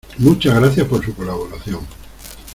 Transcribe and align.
Muchas 0.17 0.55
gracias 0.59 0.87
por 0.87 1.05
su 1.05 1.13
colaboración. 1.13 1.85